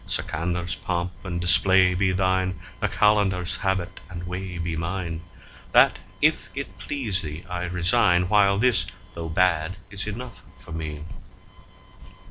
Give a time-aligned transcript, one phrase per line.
[0.07, 5.21] Sikandar's3 pomp and display be thine, the Qalandar's4 habit and way be mine;
[5.73, 11.05] That, if it please thee, I resign, while this, though bad, is enough for me.